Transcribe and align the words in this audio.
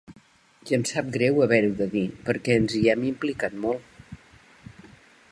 I 0.69 0.75
em 0.77 0.85
sap 0.91 1.09
greu 1.17 1.41
haver-ho 1.45 1.67
de 1.81 1.87
dir 1.91 2.01
perquè 2.29 2.55
ens 2.61 2.73
hi 2.79 2.81
hem 2.93 3.03
implicat 3.09 3.61
molt. 3.67 4.83